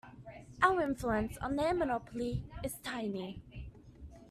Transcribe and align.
Our 0.63 0.81
influence 0.81 1.37
on 1.41 1.57
their 1.57 1.75
monopoly 1.75 2.43
is 2.63 2.73
tiny. 2.83 3.43